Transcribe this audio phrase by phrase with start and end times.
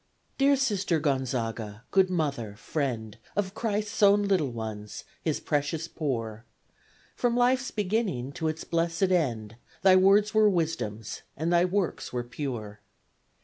[0.39, 1.83] Dear Sister Gonzaga!
[1.91, 6.43] good mother, friend Of Christ's own little ones His precious poor!
[7.15, 12.23] From Life's beginning to its blessed end Thy Words were Wisdom's, and thy works were
[12.23, 12.79] pure.